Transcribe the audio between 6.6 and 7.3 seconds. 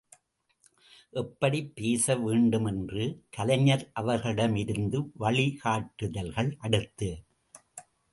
அடுத்து!